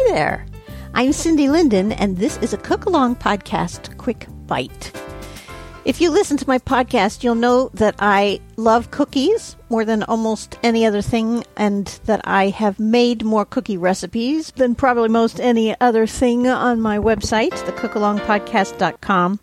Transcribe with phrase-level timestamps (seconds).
[0.00, 0.46] Hi there.
[0.94, 4.92] I'm Cindy Linden, and this is a Cook Along Podcast Quick Bite.
[5.84, 10.56] If you listen to my podcast, you'll know that I love cookies more than almost
[10.62, 15.78] any other thing, and that I have made more cookie recipes than probably most any
[15.80, 19.40] other thing on my website, thecookalongpodcast.com.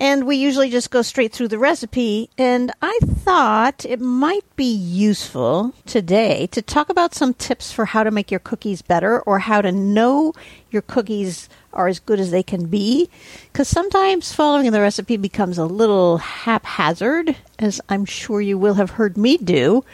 [0.00, 2.30] And we usually just go straight through the recipe.
[2.38, 8.02] And I thought it might be useful today to talk about some tips for how
[8.02, 10.32] to make your cookies better or how to know
[10.70, 13.10] your cookies are as good as they can be.
[13.52, 18.92] Because sometimes following the recipe becomes a little haphazard, as I'm sure you will have
[18.92, 19.84] heard me do.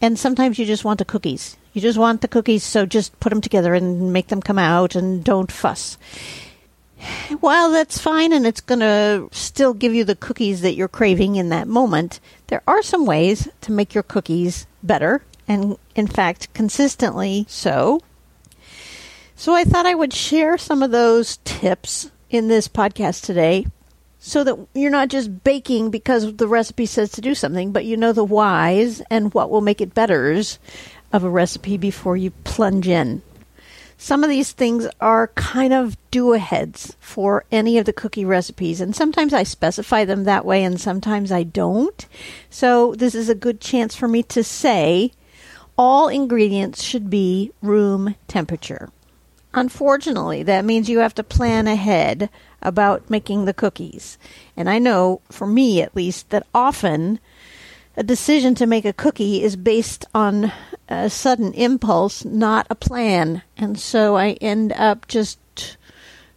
[0.00, 1.56] And sometimes you just want the cookies.
[1.72, 4.94] You just want the cookies, so just put them together and make them come out
[4.94, 5.98] and don't fuss.
[7.40, 11.36] While that's fine and it's going to still give you the cookies that you're craving
[11.36, 16.52] in that moment, there are some ways to make your cookies better and, in fact,
[16.54, 18.00] consistently so.
[19.36, 23.66] So I thought I would share some of those tips in this podcast today
[24.18, 27.96] so that you're not just baking because the recipe says to do something, but you
[27.96, 30.58] know the whys and what will make it betters
[31.12, 33.22] of a recipe before you plunge in.
[34.00, 38.80] Some of these things are kind of do aheads for any of the cookie recipes,
[38.80, 42.06] and sometimes I specify them that way and sometimes I don't.
[42.48, 45.10] So, this is a good chance for me to say
[45.76, 48.90] all ingredients should be room temperature.
[49.52, 52.30] Unfortunately, that means you have to plan ahead
[52.62, 54.16] about making the cookies.
[54.56, 57.18] And I know, for me at least, that often
[57.98, 60.52] a decision to make a cookie is based on
[60.88, 63.42] a sudden impulse, not a plan.
[63.56, 65.76] And so I end up just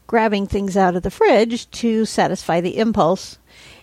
[0.07, 3.37] grabbing things out of the fridge to satisfy the impulse.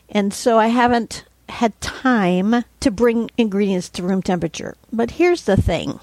[0.08, 4.74] And so I haven't had time to bring ingredients to room temperature.
[4.92, 6.00] But here's the thing.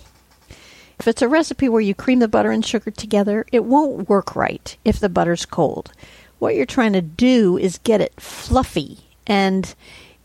[0.98, 4.34] If it's a recipe where you cream the butter and sugar together, it won't work
[4.34, 5.92] right if the butter's cold.
[6.40, 9.00] What you're trying to do is get it fluffy.
[9.28, 9.76] And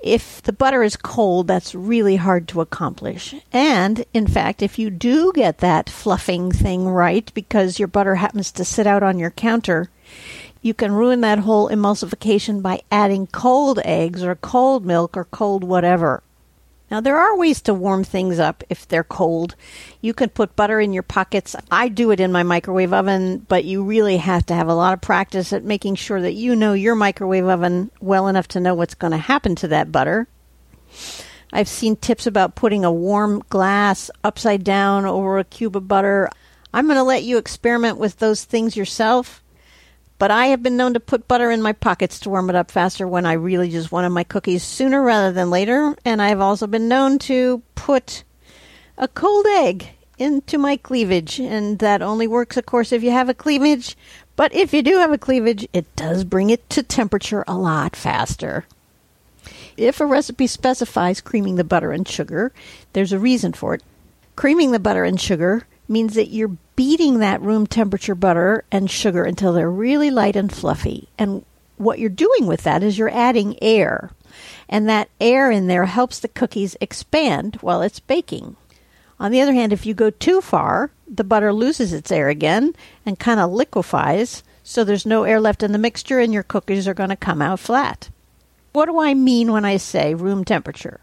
[0.03, 3.35] if the butter is cold, that's really hard to accomplish.
[3.53, 8.51] And in fact, if you do get that fluffing thing right because your butter happens
[8.53, 9.91] to sit out on your counter,
[10.63, 15.65] you can ruin that whole emulsification by adding cold eggs or cold milk or cold
[15.65, 16.23] whatever.
[16.91, 19.55] Now, there are ways to warm things up if they're cold.
[20.01, 21.55] You can put butter in your pockets.
[21.71, 24.93] I do it in my microwave oven, but you really have to have a lot
[24.93, 28.75] of practice at making sure that you know your microwave oven well enough to know
[28.75, 30.27] what's going to happen to that butter.
[31.53, 36.29] I've seen tips about putting a warm glass upside down over a cube of butter.
[36.73, 39.43] I'm going to let you experiment with those things yourself.
[40.21, 42.71] But I have been known to put butter in my pockets to warm it up
[42.71, 45.97] faster when I really just wanted my cookies sooner rather than later.
[46.05, 48.23] And I've also been known to put
[48.99, 49.89] a cold egg
[50.19, 51.41] into my cleavage.
[51.41, 53.97] And that only works, of course, if you have a cleavage.
[54.37, 57.97] But if you do have a cleavage, it does bring it to temperature a lot
[57.97, 58.67] faster.
[59.79, 62.53] If a recipe specifies creaming the butter and sugar,
[62.93, 63.83] there's a reason for it.
[64.37, 69.23] Creaming the butter and sugar means that you're beating that room temperature butter and sugar
[69.23, 71.07] until they're really light and fluffy.
[71.19, 71.45] And
[71.77, 74.13] what you're doing with that is you're adding air.
[74.67, 78.57] And that air in there helps the cookies expand while it's baking.
[79.19, 82.75] On the other hand, if you go too far, the butter loses its air again
[83.05, 86.89] and kind of liquefies, so there's no air left in the mixture and your cookies
[86.89, 88.09] are going to come out flat.
[88.73, 91.01] What do I mean when I say room temperature?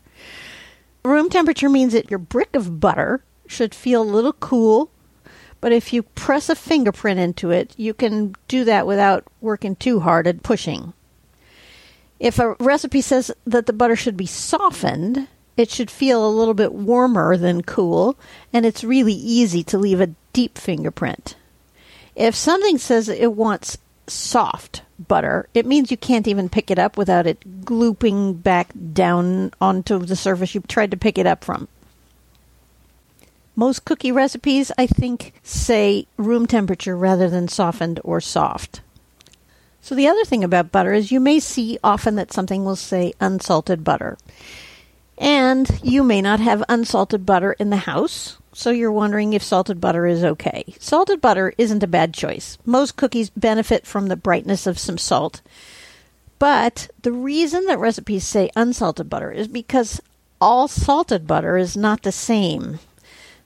[1.05, 4.89] Room temperature means that your brick of butter should feel a little cool
[5.59, 9.99] But if you press a fingerprint into it, you can do that without working too
[10.01, 10.93] hard at pushing.
[12.19, 16.53] If a recipe says that the butter should be softened, it should feel a little
[16.53, 18.17] bit warmer than cool,
[18.53, 21.35] and it's really easy to leave a deep fingerprint.
[22.15, 23.77] If something says it wants
[24.07, 29.51] soft butter, it means you can't even pick it up without it glooping back down
[29.59, 31.67] onto the surface you tried to pick it up from.
[33.59, 38.81] Most cookie recipes, I think, say room temperature rather than softened or soft.
[39.81, 43.13] So, the other thing about butter is you may see often that something will say
[43.19, 44.19] unsalted butter.
[45.17, 49.81] And you may not have unsalted butter in the house, so you're wondering if salted
[49.81, 50.75] butter is okay.
[50.77, 52.59] Salted butter isn't a bad choice.
[52.63, 55.41] Most cookies benefit from the brightness of some salt.
[56.37, 59.99] But the reason that recipes say unsalted butter is because
[60.39, 62.77] all salted butter is not the same.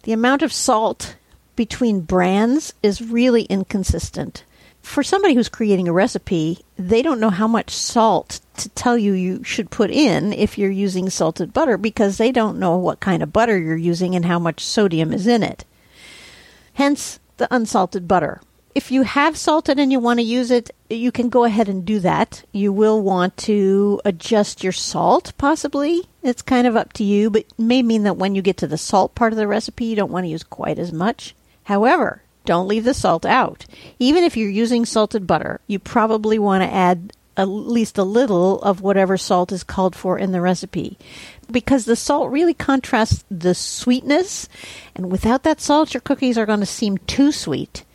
[0.04, 1.16] The amount of salt
[1.56, 4.44] between brands is really inconsistent.
[4.82, 9.14] For somebody who's creating a recipe, they don't know how much salt to tell you
[9.14, 13.22] you should put in if you're using salted butter because they don't know what kind
[13.22, 15.66] of butter you're using and how much sodium is in it.
[16.74, 18.42] Hence the unsalted butter.
[18.74, 21.84] If you have salted and you want to use it, you can go ahead and
[21.84, 22.44] do that.
[22.54, 26.08] You will want to adjust your salt, possibly.
[26.24, 28.78] It's kind of up to you, but may mean that when you get to the
[28.78, 31.36] salt part of the recipe, you don't want to use quite as much.
[31.66, 33.66] However, don't leave the salt out.
[34.00, 38.62] Even if you're using salted butter, you probably want to add at least a little
[38.62, 40.98] of whatever salt is called for in the recipe
[41.50, 44.50] because the salt really contrasts the sweetness
[44.96, 47.86] and without that salt your cookies are going to seem too sweet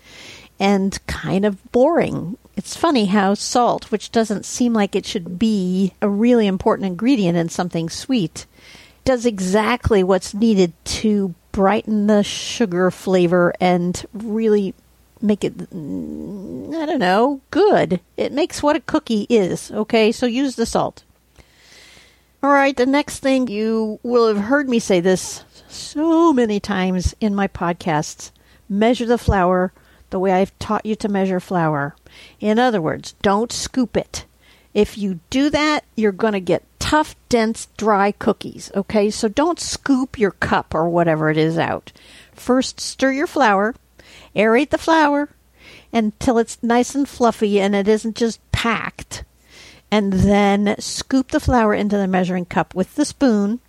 [0.58, 2.38] and kind of boring.
[2.56, 7.36] It's funny how salt, which doesn't seem like it should be a really important ingredient
[7.36, 8.46] in something sweet,
[9.04, 14.74] does exactly what's needed to brighten the sugar flavor and really
[15.22, 18.00] make it I don't know, good.
[18.16, 20.12] It makes what a cookie is, okay?
[20.12, 21.04] So use the salt.
[22.42, 27.14] All right, the next thing you will have heard me say this so many times
[27.20, 28.30] in my podcasts.
[28.68, 29.72] Measure the flour
[30.10, 31.96] the way I've taught you to measure flour.
[32.40, 34.24] In other words, don't scoop it.
[34.74, 38.70] If you do that, you're going to get tough, dense, dry cookies.
[38.74, 41.92] Okay, so don't scoop your cup or whatever it is out.
[42.32, 43.74] First, stir your flour,
[44.34, 45.30] aerate the flour
[45.92, 49.24] until it's nice and fluffy and it isn't just packed.
[49.90, 53.60] And then scoop the flour into the measuring cup with the spoon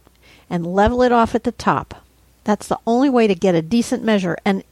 [0.50, 2.04] and level it off at the top.
[2.44, 4.38] That's the only way to get a decent measure.
[4.46, 4.64] And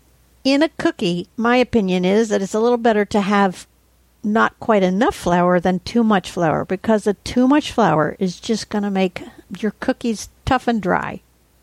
[0.46, 3.68] in a cookie, my opinion is that it's a little better to have
[4.24, 8.70] not quite enough flour than too much flour because the too much flour is just
[8.70, 9.24] going to make
[9.60, 11.22] your cookies tough and dry.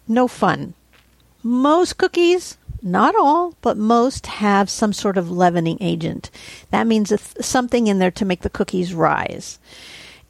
[0.09, 0.75] No fun.
[1.45, 6.31] Most cookies, not all, but most have some sort of leavening agent.
[6.71, 9.61] That means something in there to make the cookies rise.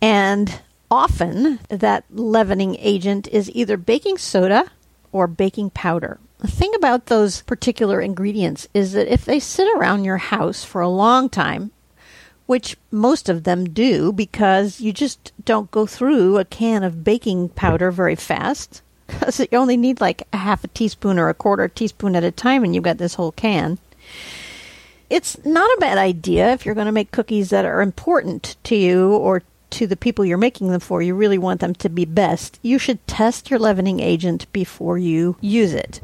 [0.02, 0.60] And
[0.90, 4.70] often that leavening agent is either baking soda
[5.10, 6.18] or baking powder.
[6.42, 10.80] The thing about those particular ingredients is that if they sit around your house for
[10.80, 11.70] a long time,
[12.46, 17.50] which most of them do because you just don't go through a can of baking
[17.50, 21.68] powder very fast, because you only need like a half a teaspoon or a quarter
[21.68, 23.78] teaspoon at a time and you've got this whole can.
[25.08, 28.74] It's not a bad idea if you're going to make cookies that are important to
[28.74, 32.04] you or to the people you're making them for, you really want them to be
[32.04, 36.00] best, you should test your leavening agent before you use it.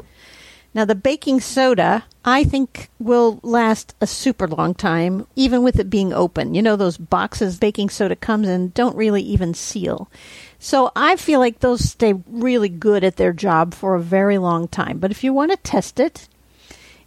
[0.74, 5.88] Now, the baking soda, I think, will last a super long time, even with it
[5.88, 6.54] being open.
[6.54, 10.10] You know, those boxes baking soda comes in don't really even seal.
[10.58, 14.68] So I feel like those stay really good at their job for a very long
[14.68, 14.98] time.
[14.98, 16.28] But if you want to test it,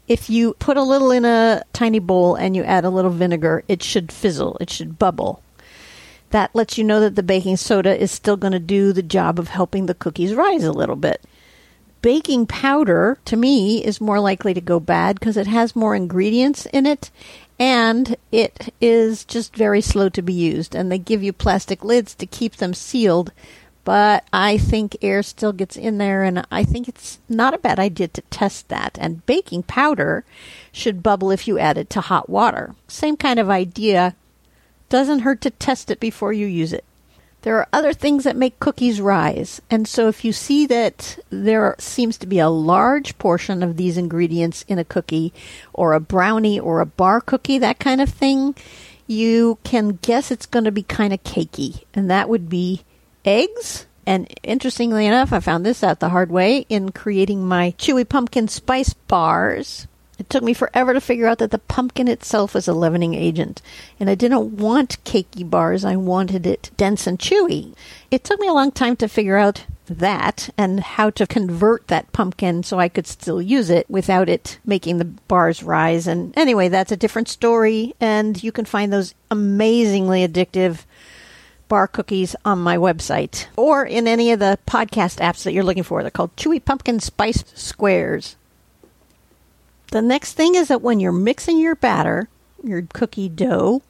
[0.08, 3.64] if you put a little in a tiny bowl and you add a little vinegar,
[3.68, 5.44] it should fizzle, it should bubble.
[6.32, 9.38] That lets you know that the baking soda is still going to do the job
[9.38, 11.22] of helping the cookies rise a little bit
[12.02, 16.66] baking powder to me is more likely to go bad because it has more ingredients
[16.68, 17.12] in it
[17.60, 22.16] and it is just very slow to be used and they give you plastic lids
[22.16, 23.32] to keep them sealed
[23.84, 27.80] but I think air still gets in there and I think it's not a bad
[27.80, 30.24] idea to test that and baking powder
[30.72, 32.76] should bubble if you add it to hot water.
[32.88, 34.16] Same kind of idea.
[34.90, 36.86] Doesn't hurt to test it before you use it
[37.44, 39.62] there are other things that make cookies rise.
[39.70, 43.98] And so if you see that there seems to be a large portion of these
[43.98, 45.34] ingredients in a cookie
[45.74, 48.56] or a brownie or a bar cookie, that kind of thing,
[49.08, 51.84] you can guess it's going to be kind of cakey.
[51.94, 52.84] And that would be
[53.26, 53.88] eggs.
[54.06, 58.48] And interestingly enough, I found this out the hard way in creating my chewy pumpkin
[58.48, 59.88] spice bars.
[60.22, 63.60] It took me forever to figure out that the pumpkin itself is a leavening agent,
[64.00, 65.84] and I didn't want cakey bars.
[65.84, 67.74] I wanted it dense and chewy.
[68.12, 72.14] It took me a long time to figure out that and how to convert that
[72.14, 76.06] pumpkin so I could still use it without it making the bars rise.
[76.06, 80.86] And anyway, that's a different story, and you can find those amazingly addictive
[81.68, 85.82] bar cookies on my website or in any of the podcast apps that you're looking
[85.82, 86.04] for.
[86.04, 88.36] They're called Chewy Pumpkin Spice Squares.
[89.92, 92.30] The next thing is that when you're mixing your batter,
[92.64, 93.82] your cookie dough,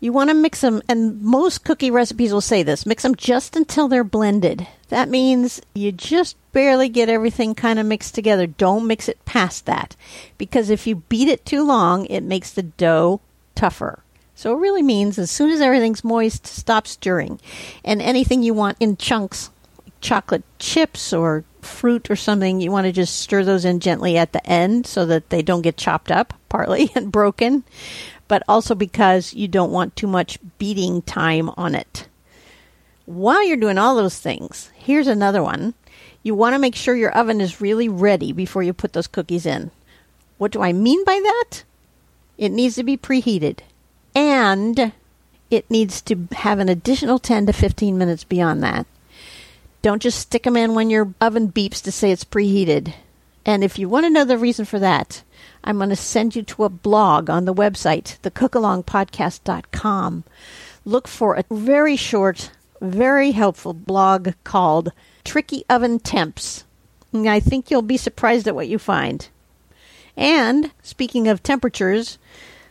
[0.00, 3.56] you want to mix them, and most cookie recipes will say this mix them just
[3.56, 4.66] until they're blended.
[4.88, 8.46] That means you just barely get everything kind of mixed together.
[8.46, 9.94] Don't mix it past that,
[10.38, 13.20] because if you beat it too long, it makes the dough
[13.54, 14.00] tougher.
[14.34, 17.40] So it really means as soon as everything's moist, stop stirring.
[17.84, 19.50] And anything you want in chunks,
[20.00, 24.32] chocolate chips or fruit or something, you want to just stir those in gently at
[24.32, 27.64] the end so that they don't get chopped up, partly, and broken,
[28.26, 32.08] but also because you don't want too much beating time on it.
[33.06, 35.74] While you're doing all those things, here's another one.
[36.22, 39.46] You want to make sure your oven is really ready before you put those cookies
[39.46, 39.70] in.
[40.36, 41.64] What do I mean by that?
[42.36, 43.60] It needs to be preheated
[44.14, 44.92] and
[45.50, 48.86] it needs to have an additional 10 to 15 minutes beyond that.
[49.88, 52.92] Don't just stick them in when your oven beeps to say it's preheated.
[53.46, 55.22] And if you want to know the reason for that,
[55.64, 60.24] I'm going to send you to a blog on the website, thecookalongpodcast.com.
[60.84, 62.50] Look for a very short,
[62.82, 64.92] very helpful blog called
[65.24, 66.64] Tricky Oven Temps.
[67.10, 69.26] And I think you'll be surprised at what you find.
[70.18, 72.18] And speaking of temperatures,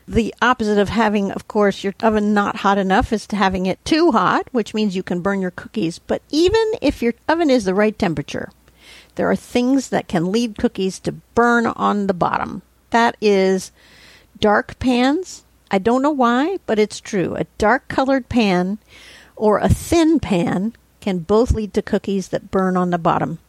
[0.07, 3.83] the opposite of having, of course, your oven not hot enough is to having it
[3.83, 5.99] too hot, which means you can burn your cookies.
[5.99, 8.49] But even if your oven is the right temperature,
[9.15, 12.61] there are things that can lead cookies to burn on the bottom.
[12.91, 13.71] That is
[14.39, 15.43] dark pans.
[15.69, 17.35] I don't know why, but it's true.
[17.35, 18.77] A dark colored pan
[19.35, 23.39] or a thin pan can both lead to cookies that burn on the bottom.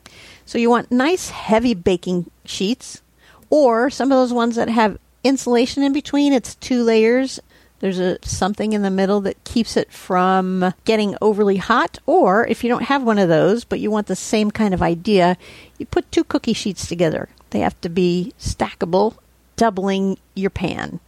[0.45, 3.03] So you want nice heavy baking sheets
[3.49, 6.33] or some of those ones that have insulation in between.
[6.33, 7.41] It's two layers.
[7.81, 11.99] There's a something in the middle that keeps it from getting overly hot.
[12.07, 14.83] Or if you don't have one of those, but you want the same kind of
[14.83, 15.37] idea,
[15.79, 17.29] you put two cookie sheets together.
[17.51, 19.17] They have to be stackable,
[19.57, 21.01] doubling your pan.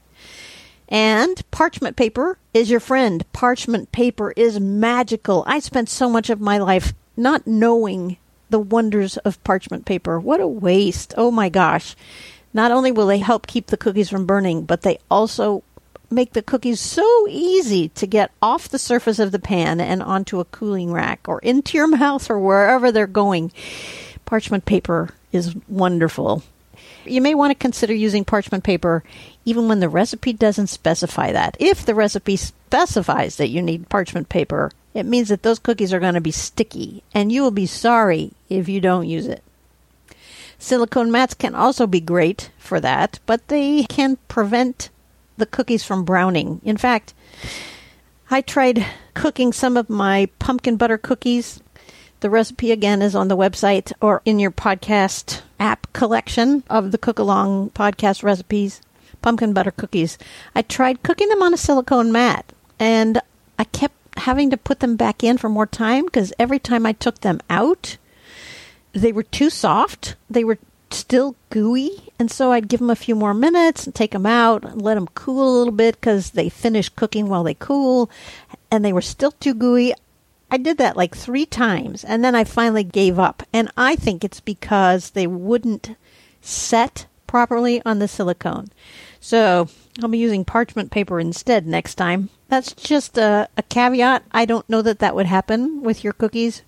[0.89, 3.25] And parchment paper is your friend.
[3.33, 5.45] Parchment paper is magical.
[5.47, 8.17] I spent so much of my life not knowing
[8.49, 10.19] the wonders of parchment paper.
[10.19, 11.15] What a waste.
[11.17, 11.95] Oh my gosh.
[12.53, 15.63] Not only will they help keep the cookies from burning, but they also
[16.11, 20.41] make the cookies so easy to get off the surface of the pan and onto
[20.41, 23.53] a cooling rack or into your mouth or wherever they're going.
[24.25, 26.43] Parchment paper is wonderful.
[27.05, 29.03] You may want to consider using parchment paper
[29.45, 31.57] even when the recipe doesn't specify that.
[31.59, 36.01] If the recipe specifies that you need parchment paper, it means that those cookies are
[36.01, 39.43] going to be sticky, and you will be sorry if you don't use it.
[40.61, 44.91] Silicone mats can also be great for that, but they can prevent
[45.39, 46.61] the cookies from browning.
[46.63, 47.15] In fact,
[48.31, 51.63] I tried cooking some of my pumpkin butter cookies.
[52.21, 56.99] The recipe again is on the website or in your podcast app collection of the
[56.99, 58.83] Cook Along podcast recipes.
[59.23, 60.19] Pumpkin butter cookies.
[60.55, 63.21] I tried cooking them on a silicone mat and
[63.59, 66.93] I kept having to put them back in for more time because every time I
[66.93, 67.97] took them out,
[68.93, 70.17] they were too soft.
[70.29, 70.59] They were
[70.91, 74.65] still gooey, and so I'd give them a few more minutes and take them out
[74.65, 78.11] and let them cool a little bit because they finish cooking while they cool,
[78.71, 79.95] and they were still too gooey.
[80.51, 83.45] I did that like three times, and then I finally gave up.
[83.53, 85.97] And I think it's because they wouldn't
[86.41, 88.71] set properly on the silicone.
[89.21, 89.69] So
[90.03, 92.31] I'll be using parchment paper instead next time.
[92.49, 94.25] That's just a, a caveat.
[94.33, 96.63] I don't know that that would happen with your cookies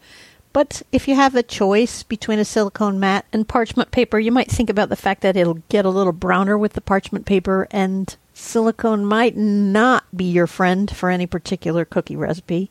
[0.52, 4.50] but if you have a choice between a silicone mat and parchment paper, you might
[4.50, 8.16] think about the fact that it'll get a little browner with the parchment paper, and
[8.35, 12.71] silicone might not be your friend for any particular cookie recipe.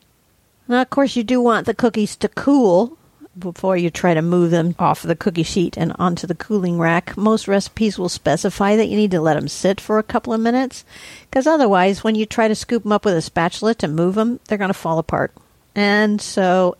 [0.68, 2.96] Now, of course, you do want the cookies to cool
[3.38, 7.16] before you try to move them off the cookie sheet and onto the cooling rack.
[7.16, 10.40] Most recipes will specify that you need to let them sit for a couple of
[10.40, 10.84] minutes,
[11.30, 14.38] because otherwise, when you try to scoop them up with a spatula to move them,
[14.46, 15.32] they're going to fall apart.
[15.74, 16.76] And so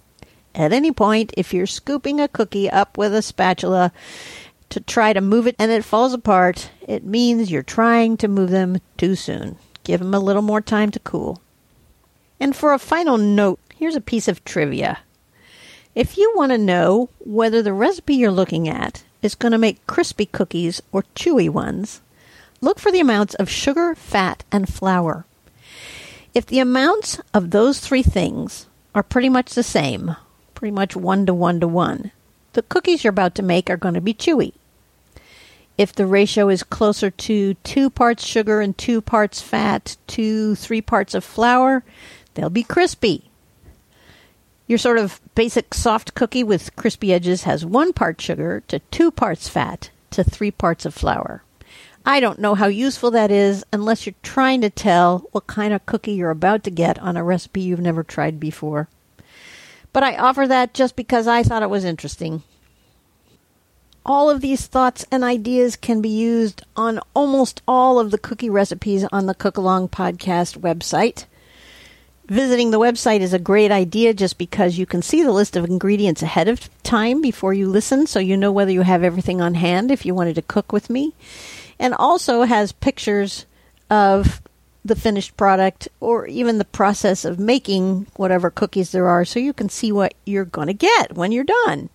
[0.55, 3.93] at any point, if you're scooping a cookie up with a spatula
[4.69, 8.51] to try to move it and it falls apart, it means you're trying to move
[8.51, 9.57] them too soon.
[9.85, 11.41] Give them a little more time to cool.
[12.39, 15.01] And for a final note, here's a piece of trivia.
[15.95, 19.87] If you want to know whether the recipe you're looking at is going to make
[19.87, 22.01] crispy cookies or chewy ones,
[22.61, 25.25] look for the amounts of sugar, fat, and flour.
[26.35, 30.17] If the amounts of those three things are pretty much the same,
[30.63, 32.13] pretty much one to one to one,
[32.53, 34.53] the cookies you're about to make are going to be chewy.
[35.77, 40.81] If the ratio is closer to two parts sugar and two parts fat to three
[40.81, 41.83] parts of flour,
[42.35, 43.29] they'll be crispy.
[44.69, 49.11] Your sort of basic soft cookie with crispy edges has one part sugar to two
[49.11, 51.43] parts fat to three parts of flour.
[52.07, 55.87] I don't know how useful that is unless you're trying to tell what kind of
[55.87, 58.89] cookie you're about to get on a recipe you've never tried before.
[59.93, 62.43] But I offer that just because I thought it was interesting.
[64.05, 68.51] All of these thoughts and ideas can be used on almost all of the cookie
[68.51, 71.27] recipes on the Cook Along podcast website.
[72.27, 75.65] Visiting the website is a great idea just because you can see the list of
[75.65, 79.55] ingredients ahead of time before you listen, so you know whether you have everything on
[79.55, 81.13] hand if you wanted to cook with me.
[81.79, 83.45] And also has pictures
[83.91, 84.41] of
[84.85, 89.53] the finished product or even the process of making whatever cookies there are so you
[89.53, 91.89] can see what you're going to get when you're done.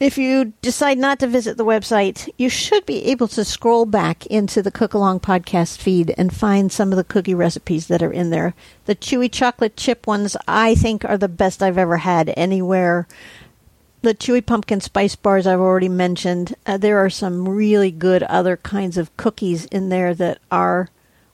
[0.00, 4.24] If you decide not to visit the website, you should be able to scroll back
[4.26, 8.10] into the Cook Along podcast feed and find some of the cookie recipes that are
[8.10, 8.54] in there.
[8.86, 13.06] The chewy chocolate chip ones, I think, are the best I've ever had anywhere.
[14.00, 16.54] The chewy pumpkin spice bars I've already mentioned.
[16.64, 20.88] Uh, there are some really good other kinds of cookies in there that are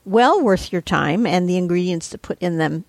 [0.07, 2.85] well worth your time and the ingredients to put in them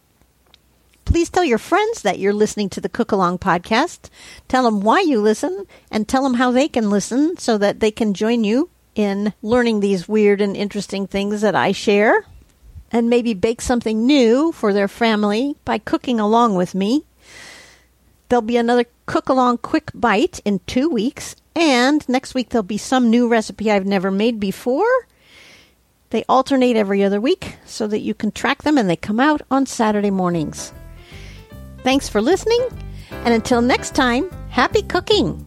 [1.09, 4.11] Please tell your friends that you're listening to the Cook Along podcast.
[4.47, 7.91] Tell them why you listen and tell them how they can listen so that they
[7.91, 12.27] can join you in learning these weird and interesting things that I share
[12.93, 17.05] and maybe bake something new for their family by cooking along with me.
[18.29, 22.77] There'll be another cook along quick bite in two weeks, and next week there'll be
[22.77, 25.08] some new recipe I've never made before.
[26.11, 29.43] They alternate every other week so that you can track them and they come out
[29.51, 30.73] on Saturday mornings.
[31.83, 32.67] Thanks for listening,
[33.11, 35.47] and until next time, happy cooking!